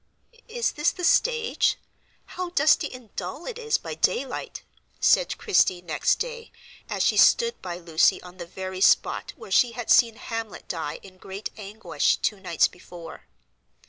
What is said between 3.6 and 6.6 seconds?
by daylight!" said Christie next day,